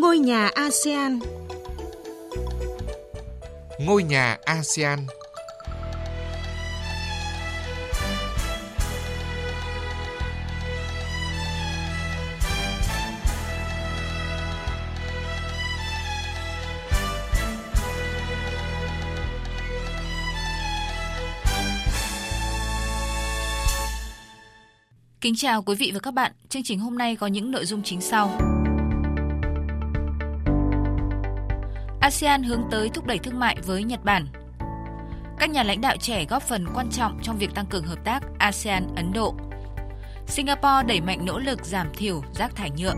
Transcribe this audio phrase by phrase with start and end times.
[0.00, 1.18] Ngôi nhà ASEAN
[3.80, 4.98] Ngôi nhà ASEAN
[25.20, 26.32] Kính chào quý vị và các bạn.
[26.48, 28.57] Chương trình hôm nay có những nội dung chính sau.
[32.08, 34.26] ASEAN hướng tới thúc đẩy thương mại với Nhật Bản.
[35.38, 38.22] Các nhà lãnh đạo trẻ góp phần quan trọng trong việc tăng cường hợp tác
[38.38, 39.34] ASEAN-Ấn Độ.
[40.26, 42.94] Singapore đẩy mạnh nỗ lực giảm thiểu rác thải nhựa.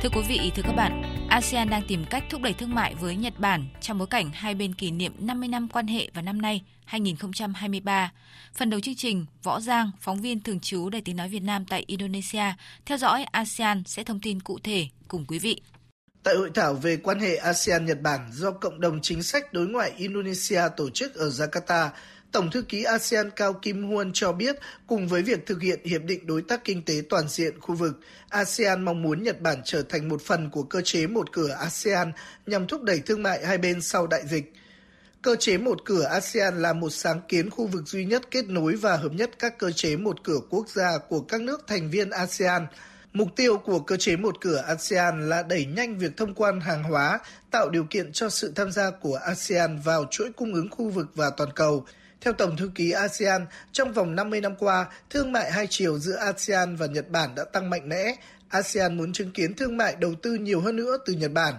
[0.00, 1.02] Thưa quý vị, thưa các bạn,
[1.34, 4.54] ASEAN đang tìm cách thúc đẩy thương mại với Nhật Bản trong bối cảnh hai
[4.54, 8.12] bên kỷ niệm 50 năm quan hệ vào năm nay 2023.
[8.54, 11.64] Phần đầu chương trình, Võ Giang, phóng viên thường trú Đài Tiếng Nói Việt Nam
[11.64, 12.44] tại Indonesia,
[12.86, 15.60] theo dõi ASEAN sẽ thông tin cụ thể cùng quý vị.
[16.22, 19.92] Tại hội thảo về quan hệ ASEAN-Nhật Bản do Cộng đồng Chính sách Đối ngoại
[19.96, 21.88] Indonesia tổ chức ở Jakarta,
[22.34, 26.02] Tổng thư ký ASEAN Cao Kim Huân cho biết, cùng với việc thực hiện Hiệp
[26.04, 29.82] định Đối tác Kinh tế Toàn diện khu vực, ASEAN mong muốn Nhật Bản trở
[29.82, 32.12] thành một phần của cơ chế một cửa ASEAN
[32.46, 34.52] nhằm thúc đẩy thương mại hai bên sau đại dịch.
[35.22, 38.74] Cơ chế một cửa ASEAN là một sáng kiến khu vực duy nhất kết nối
[38.76, 42.10] và hợp nhất các cơ chế một cửa quốc gia của các nước thành viên
[42.10, 42.66] ASEAN.
[43.12, 46.82] Mục tiêu của cơ chế một cửa ASEAN là đẩy nhanh việc thông quan hàng
[46.82, 47.18] hóa,
[47.50, 51.06] tạo điều kiện cho sự tham gia của ASEAN vào chuỗi cung ứng khu vực
[51.14, 51.86] và toàn cầu.
[52.24, 56.16] Theo Tổng thư ký ASEAN, trong vòng 50 năm qua, thương mại hai chiều giữa
[56.16, 58.16] ASEAN và Nhật Bản đã tăng mạnh mẽ.
[58.48, 61.54] ASEAN muốn chứng kiến thương mại đầu tư nhiều hơn nữa từ Nhật Bản.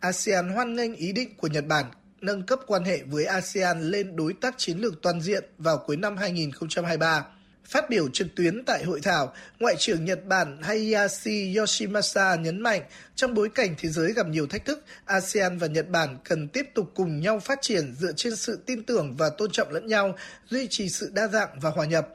[0.00, 1.84] ASEAN hoan nghênh ý định của Nhật Bản
[2.20, 5.96] nâng cấp quan hệ với ASEAN lên đối tác chiến lược toàn diện vào cuối
[5.96, 7.24] năm 2023.
[7.72, 12.82] Phát biểu trực tuyến tại hội thảo, Ngoại trưởng Nhật Bản Hayashi Yoshimasa nhấn mạnh,
[13.14, 16.66] trong bối cảnh thế giới gặp nhiều thách thức, ASEAN và Nhật Bản cần tiếp
[16.74, 20.14] tục cùng nhau phát triển dựa trên sự tin tưởng và tôn trọng lẫn nhau,
[20.48, 22.08] duy trì sự đa dạng và hòa nhập.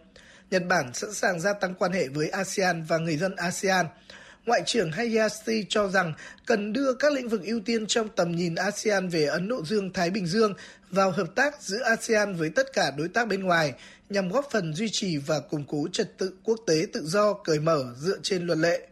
[0.52, 3.86] Nhật Bản sẵn sàng gia tăng quan hệ với ASEAN và người dân ASEAN.
[4.48, 6.14] Ngoại trưởng Hayashi cho rằng
[6.46, 10.10] cần đưa các lĩnh vực ưu tiên trong tầm nhìn ASEAN về Ấn Độ Dương-Thái
[10.10, 10.54] Bình Dương
[10.92, 13.74] vào hợp tác giữa ASEAN với tất cả đối tác bên ngoài
[14.10, 17.60] nhằm góp phần duy trì và củng cố trật tự quốc tế tự do, cởi
[17.60, 18.88] mở dựa trên luật lệ.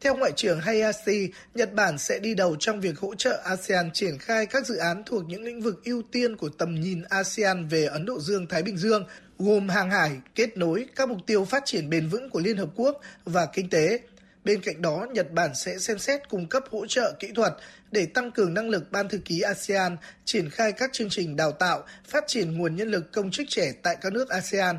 [0.00, 4.18] Theo Ngoại trưởng Hayashi, Nhật Bản sẽ đi đầu trong việc hỗ trợ ASEAN triển
[4.18, 7.84] khai các dự án thuộc những lĩnh vực ưu tiên của tầm nhìn ASEAN về
[7.84, 9.04] Ấn Độ Dương-Thái Bình Dương,
[9.38, 12.68] gồm hàng hải, kết nối, các mục tiêu phát triển bền vững của Liên Hợp
[12.76, 13.98] Quốc và kinh tế.
[14.44, 17.52] Bên cạnh đó, Nhật Bản sẽ xem xét cung cấp hỗ trợ kỹ thuật
[17.90, 21.52] để tăng cường năng lực Ban thư ký ASEAN, triển khai các chương trình đào
[21.52, 24.76] tạo, phát triển nguồn nhân lực công chức trẻ tại các nước ASEAN.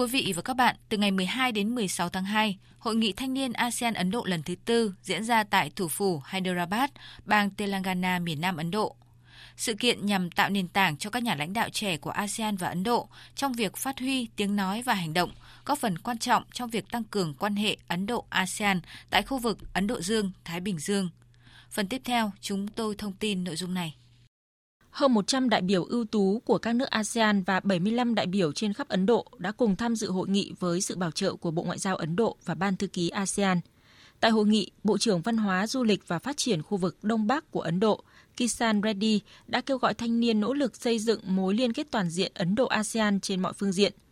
[0.00, 3.34] Quý vị và các bạn, từ ngày 12 đến 16 tháng 2, Hội nghị Thanh
[3.34, 6.90] niên ASEAN Ấn Độ lần thứ tư diễn ra tại thủ phủ Hyderabad,
[7.24, 8.96] bang Telangana, miền Nam Ấn Độ.
[9.56, 12.68] Sự kiện nhằm tạo nền tảng cho các nhà lãnh đạo trẻ của ASEAN và
[12.68, 15.30] Ấn Độ trong việc phát huy tiếng nói và hành động,
[15.64, 19.58] góp phần quan trọng trong việc tăng cường quan hệ Ấn Độ-ASEAN tại khu vực
[19.74, 21.08] Ấn Độ Dương-Thái Bình Dương.
[21.70, 23.94] Phần tiếp theo, chúng tôi thông tin nội dung này
[24.90, 28.72] hơn 100 đại biểu ưu tú của các nước ASEAN và 75 đại biểu trên
[28.72, 31.62] khắp Ấn Độ đã cùng tham dự hội nghị với sự bảo trợ của Bộ
[31.62, 33.60] Ngoại giao Ấn Độ và Ban thư ký ASEAN.
[34.20, 37.26] Tại hội nghị, Bộ trưởng Văn hóa, Du lịch và Phát triển khu vực Đông
[37.26, 38.04] Bắc của Ấn Độ,
[38.36, 42.10] Kisan Reddy đã kêu gọi thanh niên nỗ lực xây dựng mối liên kết toàn
[42.10, 43.92] diện Ấn Độ-ASEAN trên mọi phương diện–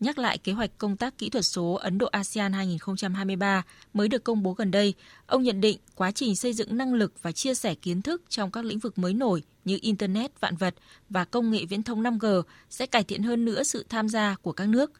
[0.00, 3.62] Nhắc lại kế hoạch công tác kỹ thuật số Ấn Độ-ASEAN 2023
[3.94, 4.94] mới được công bố gần đây,
[5.26, 8.50] ông nhận định quá trình xây dựng năng lực và chia sẻ kiến thức trong
[8.50, 10.74] các lĩnh vực mới nổi như Internet, vạn vật
[11.10, 14.52] và công nghệ viễn thông 5G sẽ cải thiện hơn nữa sự tham gia của
[14.52, 14.92] các nước.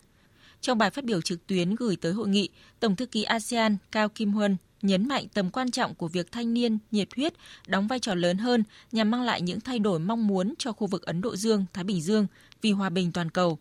[0.60, 2.48] Trong bài phát biểu trực tuyến gửi tới hội nghị,
[2.80, 6.54] Tổng thư ký ASEAN Cao Kim Huân nhấn mạnh tầm quan trọng của việc thanh
[6.54, 7.34] niên nhiệt huyết
[7.66, 10.86] đóng vai trò lớn hơn nhằm mang lại những thay đổi mong muốn cho khu
[10.86, 12.26] vực Ấn Độ Dương, Thái Bình Dương
[12.62, 13.58] vì hòa bình toàn cầu.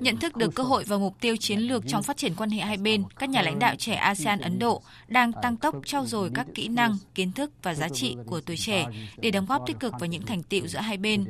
[0.00, 2.60] Nhận thức được cơ hội và mục tiêu chiến lược trong phát triển quan hệ
[2.60, 6.30] hai bên, các nhà lãnh đạo trẻ ASEAN Ấn Độ đang tăng tốc trao dồi
[6.34, 9.80] các kỹ năng, kiến thức và giá trị của tuổi trẻ để đóng góp tích
[9.80, 11.24] cực vào những thành tiệu giữa hai bên.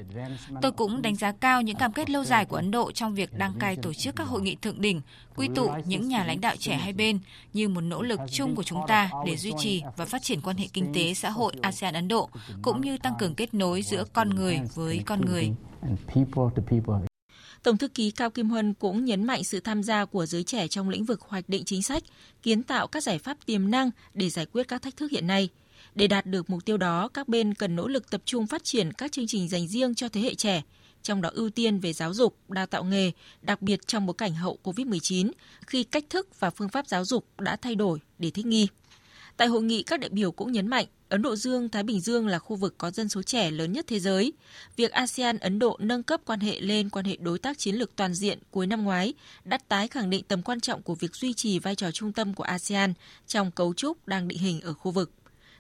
[0.63, 3.39] Tôi cũng đánh giá cao những cam kết lâu dài của Ấn Độ trong việc
[3.39, 5.01] đăng cai tổ chức các hội nghị thượng đỉnh,
[5.37, 7.19] quy tụ những nhà lãnh đạo trẻ hai bên
[7.53, 10.57] như một nỗ lực chung của chúng ta để duy trì và phát triển quan
[10.57, 12.29] hệ kinh tế xã hội ASEAN Ấn Độ
[12.63, 15.53] cũng như tăng cường kết nối giữa con người với con người.
[17.63, 20.69] Tổng thư ký Cao Kim Huân cũng nhấn mạnh sự tham gia của giới trẻ
[20.69, 22.03] trong lĩnh vực hoạch định chính sách,
[22.43, 25.49] kiến tạo các giải pháp tiềm năng để giải quyết các thách thức hiện nay.
[25.95, 28.93] Để đạt được mục tiêu đó, các bên cần nỗ lực tập trung phát triển
[28.93, 30.63] các chương trình dành riêng cho thế hệ trẻ,
[31.03, 33.11] trong đó ưu tiên về giáo dục, đào tạo nghề,
[33.43, 35.31] đặc biệt trong bối cảnh hậu COVID-19,
[35.67, 38.69] khi cách thức và phương pháp giáo dục đã thay đổi để thích nghi.
[39.37, 42.27] Tại hội nghị, các đại biểu cũng nhấn mạnh Ấn Độ Dương, Thái Bình Dương
[42.27, 44.33] là khu vực có dân số trẻ lớn nhất thế giới.
[44.77, 47.97] Việc ASEAN Ấn Độ nâng cấp quan hệ lên quan hệ đối tác chiến lược
[47.97, 49.15] toàn diện cuối năm ngoái
[49.45, 52.35] đã tái khẳng định tầm quan trọng của việc duy trì vai trò trung tâm
[52.35, 52.93] của ASEAN
[53.27, 55.11] trong cấu trúc đang định hình ở khu vực.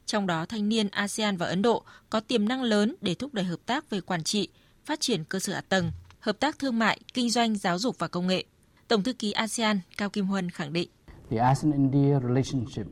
[0.06, 3.44] Trong đó, thanh niên ASEAN và Ấn Độ có tiềm năng lớn để thúc đẩy
[3.44, 4.48] hợp tác về quản trị,
[4.84, 8.08] phát triển cơ sở hạ tầng, hợp tác thương mại, kinh doanh, giáo dục và
[8.08, 8.44] công nghệ.
[8.88, 10.88] Tổng thư ký ASEAN Cao Kim Huân khẳng định.
[11.30, 12.86] The ASEAN-India relationship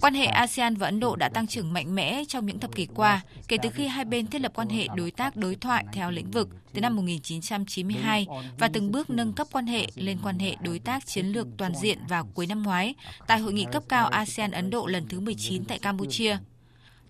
[0.00, 2.86] Quan hệ ASEAN và Ấn Độ đã tăng trưởng mạnh mẽ trong những thập kỷ
[2.86, 6.10] qua, kể từ khi hai bên thiết lập quan hệ đối tác đối thoại theo
[6.10, 8.26] lĩnh vực từ năm 1992
[8.58, 11.72] và từng bước nâng cấp quan hệ lên quan hệ đối tác chiến lược toàn
[11.74, 12.94] diện vào cuối năm ngoái
[13.26, 16.38] tại hội nghị cấp cao ASEAN Ấn Độ lần thứ 19 tại Campuchia.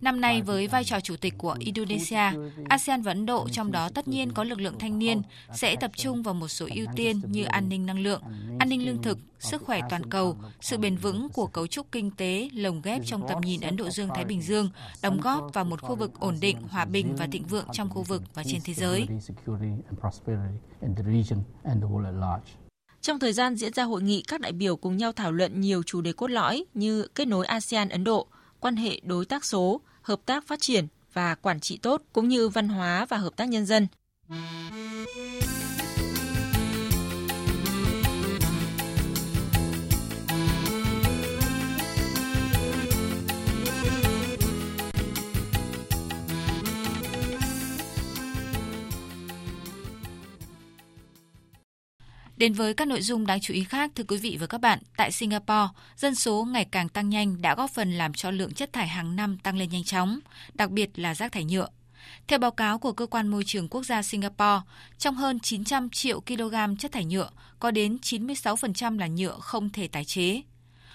[0.01, 2.33] Năm nay với vai trò chủ tịch của Indonesia,
[2.69, 5.23] ASEAN và Ấn Độ trong đó tất nhiên có lực lượng thanh niên
[5.55, 8.23] sẽ tập trung vào một số ưu tiên như an ninh năng lượng,
[8.59, 12.11] an ninh lương thực, sức khỏe toàn cầu, sự bền vững của cấu trúc kinh
[12.11, 14.71] tế lồng ghép trong tầm nhìn Ấn Độ Dương-Thái Bình Dương,
[15.03, 18.03] đóng góp vào một khu vực ổn định, hòa bình và thịnh vượng trong khu
[18.03, 19.07] vực và trên thế giới.
[23.01, 25.83] Trong thời gian diễn ra hội nghị, các đại biểu cùng nhau thảo luận nhiều
[25.83, 28.27] chủ đề cốt lõi như kết nối ASEAN-Ấn Độ,
[28.61, 32.49] quan hệ đối tác số, hợp tác phát triển và quản trị tốt, cũng như
[32.49, 33.87] văn hóa và hợp tác nhân dân.
[52.41, 54.79] Đến với các nội dung đáng chú ý khác, thưa quý vị và các bạn,
[54.97, 58.73] tại Singapore, dân số ngày càng tăng nhanh đã góp phần làm cho lượng chất
[58.73, 60.19] thải hàng năm tăng lên nhanh chóng,
[60.55, 61.69] đặc biệt là rác thải nhựa.
[62.29, 64.61] Theo báo cáo của Cơ quan Môi trường Quốc gia Singapore,
[64.99, 69.89] trong hơn 900 triệu kg chất thải nhựa, có đến 96% là nhựa không thể
[69.89, 70.43] tái chế.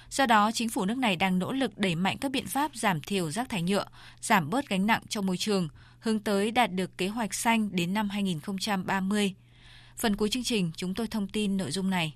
[0.09, 3.01] Do đó, chính phủ nước này đang nỗ lực đẩy mạnh các biện pháp giảm
[3.01, 3.85] thiểu rác thải nhựa,
[4.21, 5.69] giảm bớt gánh nặng cho môi trường,
[5.99, 9.35] hướng tới đạt được kế hoạch xanh đến năm 2030
[9.97, 12.13] Phần cuối chương trình chúng tôi thông tin nội dung này.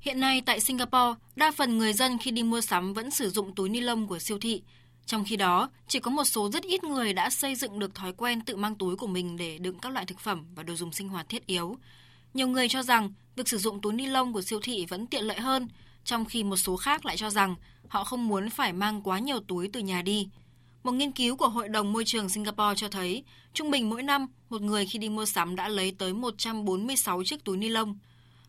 [0.00, 3.54] Hiện nay tại Singapore, đa phần người dân khi đi mua sắm vẫn sử dụng
[3.54, 4.62] túi ni lông của siêu thị.
[5.06, 8.12] Trong khi đó, chỉ có một số rất ít người đã xây dựng được thói
[8.12, 10.92] quen tự mang túi của mình để đựng các loại thực phẩm và đồ dùng
[10.92, 11.76] sinh hoạt thiết yếu.
[12.34, 15.24] Nhiều người cho rằng việc sử dụng túi ni lông của siêu thị vẫn tiện
[15.24, 15.68] lợi hơn,
[16.04, 17.54] trong khi một số khác lại cho rằng
[17.88, 20.28] họ không muốn phải mang quá nhiều túi từ nhà đi.
[20.86, 24.26] Một nghiên cứu của Hội đồng Môi trường Singapore cho thấy, trung bình mỗi năm,
[24.50, 27.98] một người khi đi mua sắm đã lấy tới 146 chiếc túi ni lông.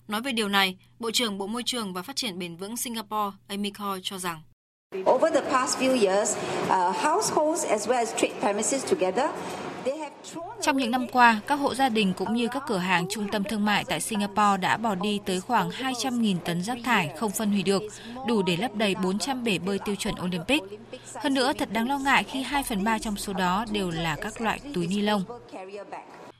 [0.07, 3.37] Nói về điều này, Bộ trưởng Bộ Môi trường và Phát triển Bền vững Singapore
[3.47, 4.41] Amy Khor cho rằng
[5.05, 9.29] Over the past few years, uh, households as well as trade premises together
[10.62, 13.44] trong những năm qua, các hộ gia đình cũng như các cửa hàng trung tâm
[13.44, 17.51] thương mại tại Singapore đã bỏ đi tới khoảng 200.000 tấn rác thải không phân
[17.51, 17.83] hủy được,
[18.27, 20.63] đủ để lấp đầy 400 bể bơi tiêu chuẩn Olympic.
[21.15, 24.15] Hơn nữa, thật đáng lo ngại khi 2 phần 3 trong số đó đều là
[24.21, 25.24] các loại túi ni lông.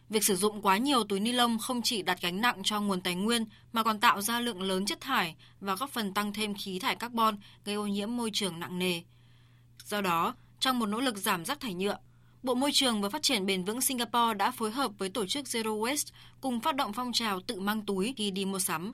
[0.10, 3.02] Việc sử dụng quá nhiều túi ni lông không chỉ đặt gánh nặng cho nguồn
[3.02, 6.54] tài nguyên mà còn tạo ra lượng lớn chất thải và góp phần tăng thêm
[6.54, 9.02] khí thải carbon gây ô nhiễm môi trường nặng nề.
[9.84, 11.98] Do đó, trong một nỗ lực giảm rác thải nhựa,
[12.44, 15.46] Bộ Môi trường và Phát triển Bền vững Singapore đã phối hợp với tổ chức
[15.46, 18.92] Zero Waste cùng phát động phong trào tự mang túi khi đi mua sắm.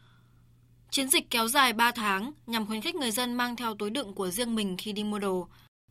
[0.92, 4.14] Chiến dịch kéo dài 3 tháng nhằm khuyến khích người dân mang theo túi đựng
[4.14, 5.48] của riêng mình khi đi mua đồ.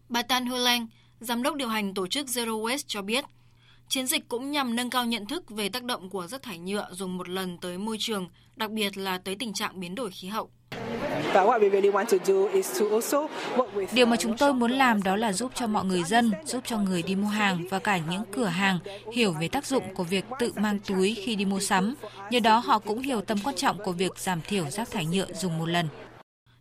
[0.08, 0.86] Bà Tan Hulang,
[1.20, 3.24] giám đốc điều hành tổ chức Zero Waste cho biết,
[3.88, 6.88] chiến dịch cũng nhằm nâng cao nhận thức về tác động của rác thải nhựa
[6.92, 10.28] dùng một lần tới môi trường, đặc biệt là tới tình trạng biến đổi khí
[10.28, 10.50] hậu.
[13.92, 16.78] Điều mà chúng tôi muốn làm đó là giúp cho mọi người dân, giúp cho
[16.78, 18.78] người đi mua hàng và cả những cửa hàng
[19.12, 21.94] hiểu về tác dụng của việc tự mang túi khi đi mua sắm.
[22.30, 25.32] Nhờ đó họ cũng hiểu tầm quan trọng của việc giảm thiểu rác thải nhựa
[25.32, 25.88] dùng một lần.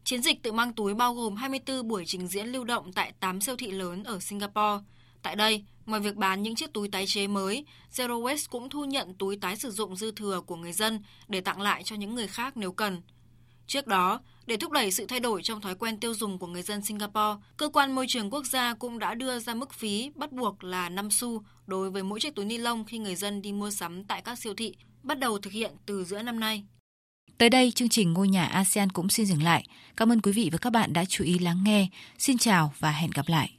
[0.04, 3.42] Chiến dịch tự mang túi bao gồm 24 buổi trình diễn lưu động tại 8
[3.42, 4.84] siêu thị lớn ở Singapore.
[5.22, 8.86] Tại đây, ngoài việc bán những chiếc túi tái chế mới, Zero Waste cũng thu
[8.86, 12.16] nhận túi tái sử dụng dư thừa của người dân để tặng lại cho những
[12.16, 13.02] người khác nếu cần.
[13.72, 16.62] Trước đó, để thúc đẩy sự thay đổi trong thói quen tiêu dùng của người
[16.62, 20.32] dân Singapore, cơ quan môi trường quốc gia cũng đã đưa ra mức phí bắt
[20.32, 23.54] buộc là 5 xu đối với mỗi chiếc túi ni lông khi người dân đi
[23.54, 26.64] mua sắm tại các siêu thị, bắt đầu thực hiện từ giữa năm nay.
[27.38, 29.68] Tới đây, chương trình Ngôi nhà ASEAN cũng xin dừng lại.
[29.98, 31.88] Cảm ơn quý vị và các bạn đã chú ý lắng nghe.
[32.18, 33.52] Xin chào và hẹn gặp lại.